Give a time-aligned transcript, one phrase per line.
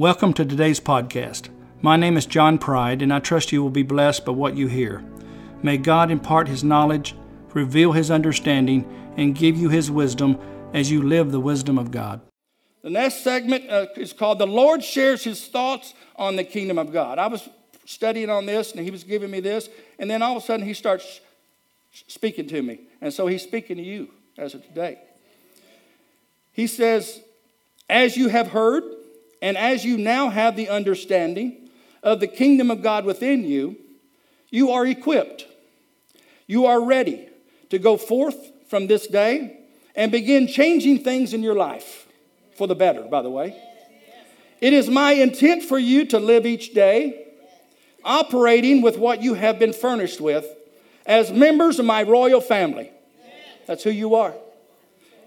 [0.00, 1.50] Welcome to today's podcast.
[1.82, 4.66] My name is John Pride, and I trust you will be blessed by what you
[4.66, 5.04] hear.
[5.62, 7.14] May God impart His knowledge,
[7.52, 10.38] reveal His understanding, and give you His wisdom
[10.72, 12.22] as you live the wisdom of God.
[12.80, 16.94] The next segment uh, is called The Lord Shares His Thoughts on the Kingdom of
[16.94, 17.18] God.
[17.18, 17.46] I was
[17.84, 20.64] studying on this, and He was giving me this, and then all of a sudden
[20.64, 21.20] He starts
[22.06, 22.80] speaking to me.
[23.02, 24.08] And so He's speaking to you
[24.38, 24.98] as of today.
[26.52, 27.20] He says,
[27.90, 28.84] As you have heard,
[29.42, 31.70] and as you now have the understanding
[32.02, 33.76] of the kingdom of God within you,
[34.50, 35.46] you are equipped.
[36.46, 37.28] You are ready
[37.70, 39.58] to go forth from this day
[39.94, 42.06] and begin changing things in your life
[42.56, 43.56] for the better, by the way.
[44.60, 47.26] It is my intent for you to live each day
[48.04, 50.46] operating with what you have been furnished with
[51.06, 52.90] as members of my royal family.
[53.66, 54.34] That's who you are.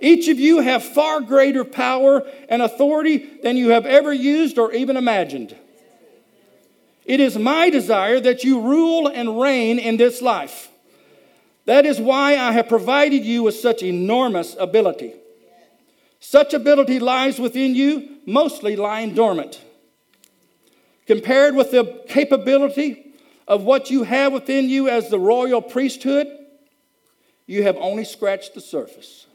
[0.03, 4.73] Each of you have far greater power and authority than you have ever used or
[4.73, 5.55] even imagined.
[7.05, 10.67] It is my desire that you rule and reign in this life.
[11.67, 15.13] That is why I have provided you with such enormous ability.
[16.19, 19.61] Such ability lies within you, mostly lying dormant.
[21.07, 23.13] Compared with the capability
[23.47, 26.27] of what you have within you as the royal priesthood,
[27.45, 29.27] you have only scratched the surface.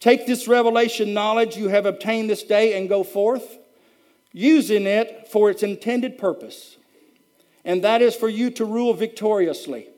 [0.00, 3.58] Take this revelation knowledge you have obtained this day and go forth,
[4.32, 6.76] using it for its intended purpose.
[7.64, 9.88] And that is for you to rule victoriously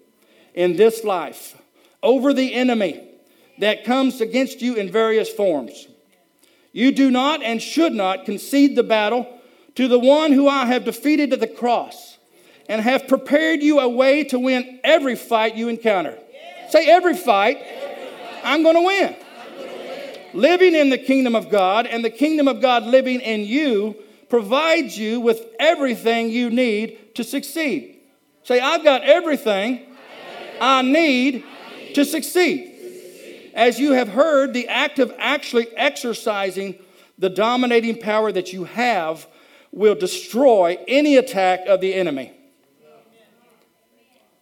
[0.55, 1.61] in this life
[2.03, 3.09] over the enemy
[3.59, 5.87] that comes against you in various forms.
[6.73, 9.41] You do not and should not concede the battle
[9.75, 12.17] to the one who I have defeated at the cross
[12.69, 16.17] and have prepared you a way to win every fight you encounter.
[16.71, 17.59] Say, every fight.
[18.43, 19.17] I'm going to win
[20.33, 23.97] living in the kingdom of God and the kingdom of God living in you
[24.29, 28.01] provides you with everything you need to succeed.
[28.45, 29.87] Say, I've got everything
[30.61, 31.45] I need
[31.95, 33.51] to succeed.
[33.55, 36.79] As you have heard, the act of actually exercising
[37.19, 39.27] the dominating power that you have
[39.73, 42.33] will destroy any attack of the enemy.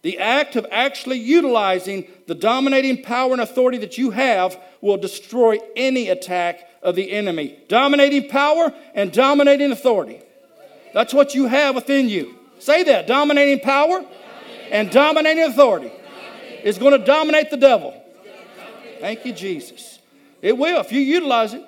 [0.09, 5.59] The act of actually utilizing the dominating power and authority that you have will destroy
[5.77, 7.59] any attack of the enemy.
[7.69, 10.23] Dominating power and dominating authority.
[10.95, 12.39] That's what you have within you.
[12.59, 14.03] Say that dominating power
[14.71, 15.93] and dominating authority
[16.65, 17.93] is going to dominate the devil.
[19.01, 19.99] Thank you, Jesus.
[20.41, 21.67] It will if you utilize it.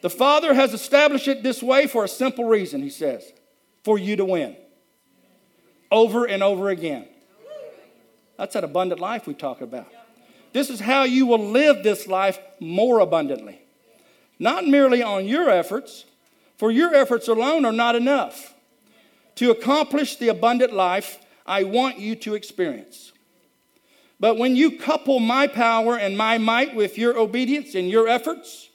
[0.00, 3.22] The Father has established it this way for a simple reason, he says
[3.84, 4.56] for you to win
[5.92, 7.06] over and over again.
[8.36, 9.88] That's that abundant life we talk about.
[10.52, 13.60] This is how you will live this life more abundantly.
[14.38, 16.04] Not merely on your efforts,
[16.56, 18.54] for your efforts alone are not enough
[19.36, 23.12] to accomplish the abundant life I want you to experience.
[24.18, 28.70] But when you couple my power and my might with your obedience and your efforts,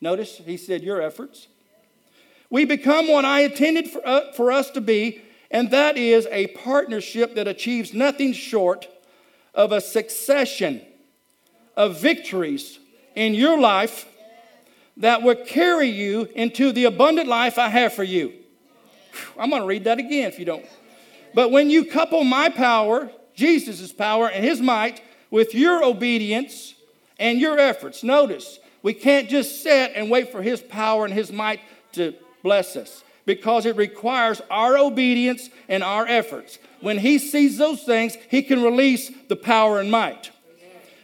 [0.00, 1.48] notice he said your efforts,
[2.50, 6.48] we become what I intended for, uh, for us to be, and that is a
[6.48, 8.86] partnership that achieves nothing short
[9.54, 10.80] of a succession
[11.76, 12.78] of victories
[13.14, 14.06] in your life
[14.98, 18.32] that will carry you into the abundant life I have for you.
[19.38, 20.66] I'm going to read that again if you don't.
[21.34, 26.74] But when you couple my power, Jesus' power, and his might with your obedience
[27.18, 31.32] and your efforts, notice we can't just sit and wait for his power and his
[31.32, 31.60] might
[31.92, 36.58] to bless us because it requires our obedience and our efforts.
[36.80, 40.30] When he sees those things, he can release the power and might.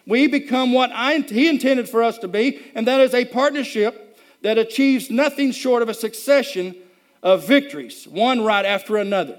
[0.07, 4.19] We become what I, he intended for us to be, and that is a partnership
[4.43, 6.75] that achieves nothing short of a succession
[7.23, 9.39] of victories, one right after another.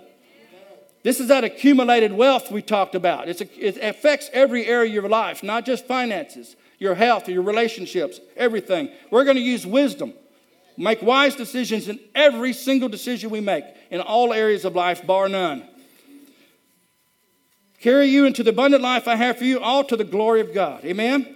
[1.02, 3.30] This is that accumulated wealth we talked about.
[3.30, 8.20] A, it affects every area of your life, not just finances, your health, your relationships,
[8.36, 8.90] everything.
[9.10, 10.14] We're going to use wisdom,
[10.80, 15.30] make wise decisions in every single decision we make in all areas of life, bar
[15.30, 15.68] none
[17.80, 20.54] carry you into the abundant life I have for you, all to the glory of
[20.54, 20.84] God.
[20.86, 21.22] Amen?
[21.22, 21.36] Amen.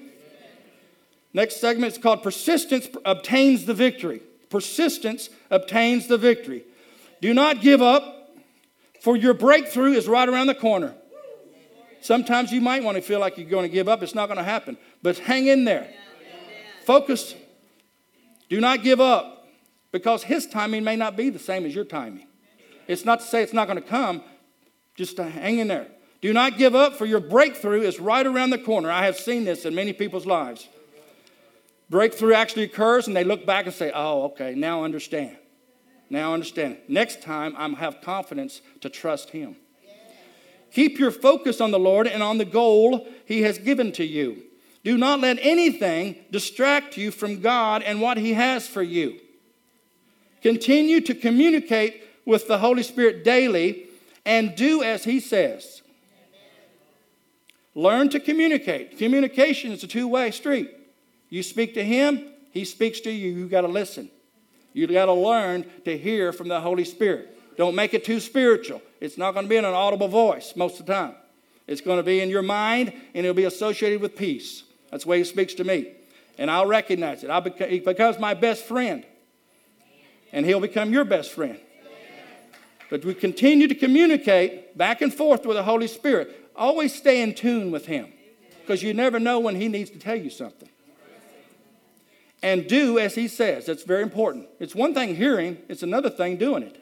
[1.34, 4.22] Next segment is called Persistence Obtains the Victory.
[4.50, 6.64] Persistence obtains the victory.
[7.22, 8.36] Do not give up,
[9.02, 10.94] for your breakthrough is right around the corner.
[12.02, 14.04] Sometimes you might want to feel like you're going to give up.
[14.04, 14.78] It's not going to happen.
[15.02, 15.90] But hang in there.
[16.86, 17.34] Focus.
[18.54, 19.48] Do not give up
[19.92, 22.28] because his timing may not be the same as your timing.
[22.88, 24.22] It's not to say it's not going to come,
[24.94, 25.88] just to hang in there.
[26.22, 28.92] Do not give up, for your breakthrough is right around the corner.
[28.92, 30.70] I have seen this in many people's lives.
[31.90, 35.36] breakthrough actually occurs and they look back and say, oh, okay, now I understand.
[36.12, 36.78] Now understand.
[36.88, 39.56] Next time, I'm have confidence to trust Him.
[40.72, 44.44] Keep your focus on the Lord and on the goal He has given to you.
[44.84, 49.20] Do not let anything distract you from God and what He has for you.
[50.42, 53.88] Continue to communicate with the Holy Spirit daily
[54.26, 55.82] and do as He says.
[57.76, 58.98] Learn to communicate.
[58.98, 60.70] Communication is a two way street.
[61.30, 63.32] You speak to Him, He speaks to you.
[63.32, 64.10] You got to listen.
[64.74, 67.30] You got to learn to hear from the Holy Spirit.
[67.58, 68.82] Don't make it too spiritual.
[69.00, 71.16] It's not going to be in an audible voice most of the time.
[71.68, 74.64] It's going to be in your mind and it'll be associated with peace.
[74.94, 75.88] That's the way he speaks to me.
[76.38, 77.32] And I'll recognize it.
[77.32, 79.04] I'll beca- he becomes my best friend.
[80.32, 81.60] And he'll become your best friend.
[82.92, 86.52] But we continue to communicate back and forth with the Holy Spirit.
[86.56, 88.14] Always stay in tune with him
[88.62, 90.70] because you never know when he needs to tell you something.
[92.44, 93.66] And do as he says.
[93.66, 94.48] That's very important.
[94.60, 96.80] It's one thing hearing, it's another thing doing it.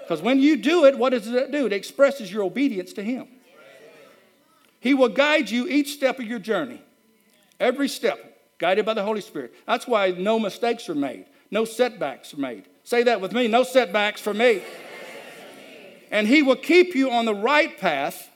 [0.00, 1.66] Because when you do it, what does it do?
[1.66, 3.28] It expresses your obedience to Him.
[4.80, 6.82] He will guide you each step of your journey,
[7.60, 8.18] every step,
[8.58, 9.54] guided by the Holy Spirit.
[9.66, 12.66] That's why no mistakes are made, no setbacks are made.
[12.82, 14.62] Say that with me no setbacks for me.
[16.10, 18.28] And He will keep you on the right path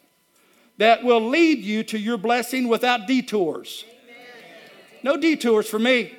[0.76, 3.84] that will lead you to your blessing without detours.
[5.02, 6.14] No detours for me.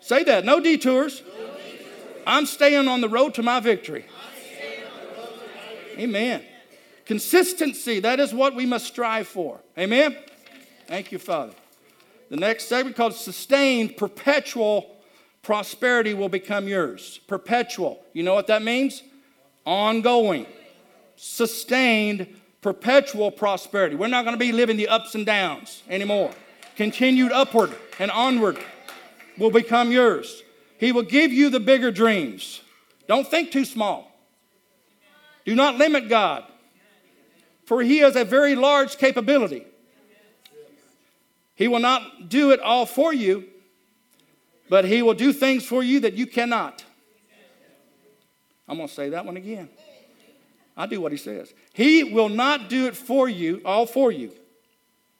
[0.00, 1.22] Say that, no detours.
[2.26, 4.04] I'm staying on the road to my victory.
[5.98, 6.42] Amen.
[7.08, 9.60] Consistency, that is what we must strive for.
[9.78, 10.14] Amen.
[10.86, 11.54] Thank you, Father.
[12.28, 14.94] The next segment called sustained perpetual
[15.42, 17.18] prosperity will become yours.
[17.26, 18.04] Perpetual.
[18.12, 19.02] You know what that means?
[19.64, 20.44] Ongoing.
[21.16, 22.26] Sustained
[22.60, 23.96] perpetual prosperity.
[23.96, 26.30] We're not going to be living the ups and downs anymore.
[26.76, 28.58] Continued upward and onward
[29.38, 30.42] will become yours.
[30.76, 32.60] He will give you the bigger dreams.
[33.06, 34.12] Don't think too small.
[35.46, 36.44] Do not limit God,
[37.68, 39.66] for He has a very large capability.
[41.54, 43.44] He will not do it all for you,
[44.70, 46.82] but He will do things for you that you cannot.
[48.66, 49.68] I'm going to say that one again.
[50.78, 51.52] I do what He says.
[51.74, 54.32] He will not do it for you, all for you,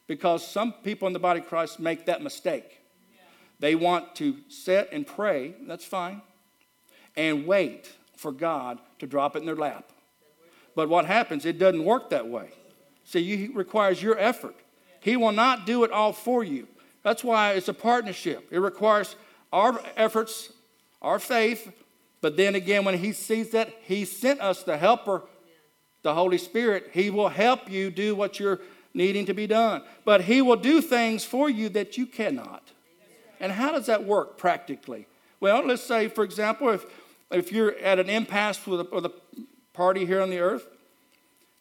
[0.07, 2.81] because some people in the body of Christ make that mistake.
[3.61, 6.23] They want to sit and pray, that's fine,
[7.15, 9.93] and wait for God to drop it in their lap.
[10.79, 12.51] But what happens, it doesn't work that way.
[13.03, 14.55] See, it requires your effort.
[15.01, 16.69] He will not do it all for you.
[17.03, 18.47] That's why it's a partnership.
[18.53, 19.17] It requires
[19.53, 20.53] our efforts,
[21.03, 21.73] our faith,
[22.21, 25.25] but then again, when He sees that He sent us the helper,
[26.03, 28.61] the Holy Spirit, He will help you do what you're
[28.95, 29.83] needing to be done.
[30.05, 32.71] But He will do things for you that you cannot.
[33.41, 35.09] And how does that work practically?
[35.41, 36.87] Well, let's say, for example, if,
[37.33, 39.13] if you're at an impasse with a, with a
[39.79, 40.67] party here on the earth,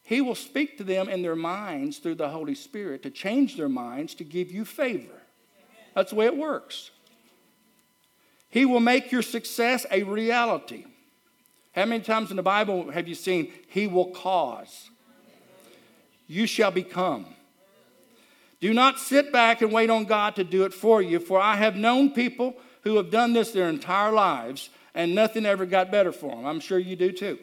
[0.01, 3.69] he will speak to them in their minds through the Holy Spirit to change their
[3.69, 5.21] minds to give you favor.
[5.93, 6.89] That's the way it works.
[8.49, 10.85] He will make your success a reality.
[11.73, 14.89] How many times in the Bible have you seen, He will cause?
[16.25, 17.27] You shall become.
[18.59, 21.55] Do not sit back and wait on God to do it for you, for I
[21.57, 26.11] have known people who have done this their entire lives and nothing ever got better
[26.11, 26.45] for them.
[26.45, 27.37] I'm sure you do too.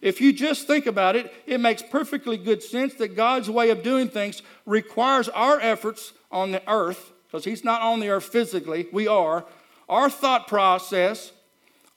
[0.00, 3.82] If you just think about it, it makes perfectly good sense that God's way of
[3.82, 8.86] doing things requires our efforts on the earth, because He's not on the earth physically,
[8.92, 9.44] we are,
[9.88, 11.32] our thought process,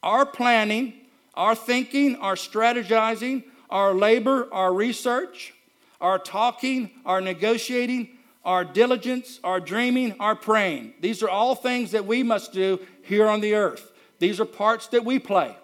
[0.02, 0.94] our planning,
[1.36, 5.54] our thinking, our strategizing, our labor, our research,
[6.00, 8.10] our talking, our negotiating,
[8.44, 10.94] our diligence, our dreaming, our praying.
[11.00, 13.92] These are all things that we must do here on the earth.
[14.18, 15.56] These are parts that we play.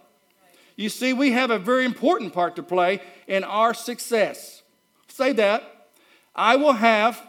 [0.78, 4.62] You see, we have a very important part to play in our success.
[5.10, 5.90] Say that.
[6.34, 7.22] I will have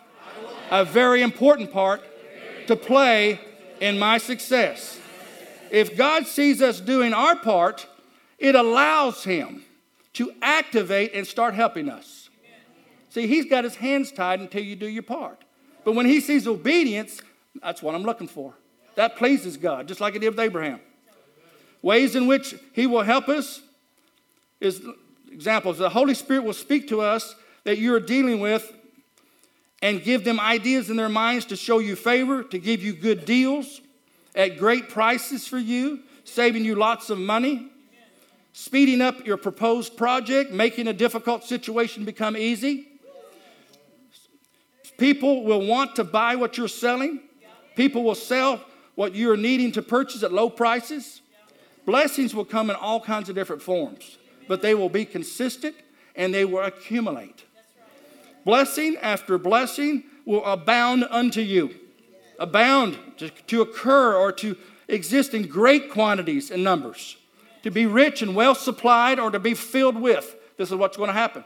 [0.70, 2.02] a very important part
[2.68, 3.40] to play
[3.80, 5.00] in my success.
[5.70, 7.88] If God sees us doing our part,
[8.38, 9.64] it allows Him
[10.14, 12.28] to activate and start helping us.
[13.10, 15.42] See, he's got his hands tied until you do your part.
[15.84, 17.22] But when he sees obedience,
[17.62, 18.54] that's what I'm looking for.
[18.96, 20.80] That pleases God, just like it did with Abraham.
[21.82, 23.62] Ways in which he will help us
[24.60, 24.82] is
[25.30, 25.78] examples.
[25.78, 28.72] The Holy Spirit will speak to us that you're dealing with
[29.80, 33.24] and give them ideas in their minds to show you favor, to give you good
[33.24, 33.80] deals
[34.34, 37.68] at great prices for you, saving you lots of money,
[38.52, 42.88] speeding up your proposed project, making a difficult situation become easy
[44.98, 47.20] People will want to buy what you're selling
[47.76, 48.60] People will sell
[48.96, 51.22] what you're needing to purchase at low prices.
[51.88, 55.74] Blessings will come in all kinds of different forms, but they will be consistent
[56.14, 57.44] and they will accumulate.
[58.44, 61.74] Blessing after blessing will abound unto you,
[62.38, 64.54] abound to, to occur or to
[64.86, 67.16] exist in great quantities and numbers,
[67.62, 70.36] to be rich and well supplied or to be filled with.
[70.58, 71.42] This is what's going to happen.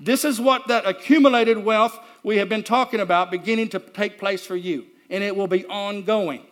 [0.00, 4.46] This is what that accumulated wealth we have been talking about beginning to take place
[4.46, 6.46] for you, and it will be ongoing.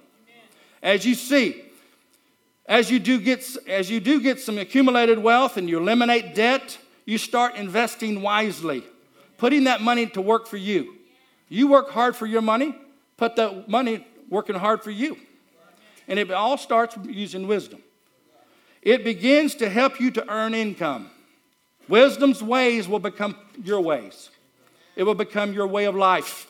[0.83, 1.65] As you see,
[2.71, 6.79] as you do get as you do get some accumulated wealth and you eliminate debt,
[7.05, 8.85] you start investing wisely,
[9.39, 10.95] putting that money to work for you.
[11.49, 12.77] You work hard for your money,
[13.17, 15.19] put that money working hard for you.
[16.07, 17.83] And it all starts using wisdom.
[18.83, 21.11] It begins to help you to earn income.
[21.89, 23.35] Wisdom's ways will become
[23.65, 24.31] your ways.
[24.95, 26.47] It will become your way of life.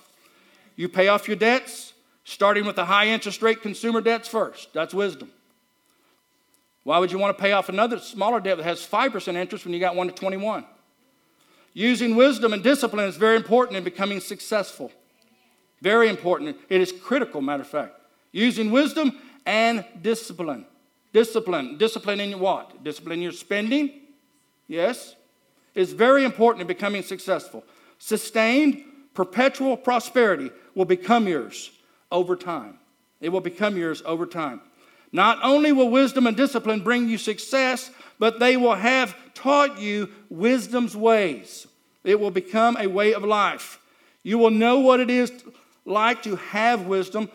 [0.77, 4.75] You pay off your debts, starting with the high interest rate consumer debts first.
[4.75, 5.31] That's wisdom.
[6.83, 9.75] Why would you want to pay off another smaller debt that has 5% interest when
[9.75, 10.65] you got one to 21?
[11.73, 14.91] Using wisdom and discipline is very important in becoming successful.
[15.83, 16.57] Very important.
[16.69, 17.95] It is critical, matter of fact.
[18.33, 20.67] Using wisdom and discipline.
[21.13, 21.77] Discipline.
[21.79, 22.83] Discipline in what?
[22.83, 23.91] Discipline your spending?
[24.69, 25.15] Yes.
[25.75, 27.65] It's very important in becoming successful.
[27.99, 28.85] Sustained,
[29.15, 31.71] perpetual prosperity will become yours
[32.11, 32.79] over time.
[33.21, 34.61] It will become yours over time.
[35.13, 40.09] Not only will wisdom and discipline bring you success, but they will have taught you
[40.29, 41.67] wisdom's ways.
[42.05, 43.81] It will become a way of life.
[44.23, 45.33] You will know what it is
[45.85, 47.29] like to have wisdom,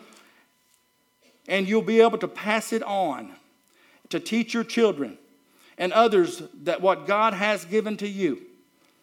[1.48, 3.32] and you'll be able to pass it on
[4.08, 5.18] to teach your children
[5.78, 8.42] and others that what God has given to you.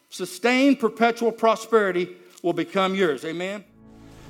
[0.10, 2.10] Sustained perpetual prosperity
[2.42, 3.25] will become yours.
[3.25, 3.63] Amen.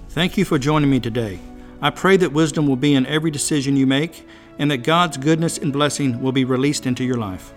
[0.10, 1.40] Thank you for joining me today.
[1.84, 4.26] I pray that wisdom will be in every decision you make
[4.58, 7.54] and that God's goodness and blessing will be released into your life.